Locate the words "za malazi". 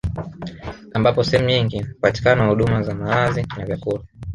2.83-3.47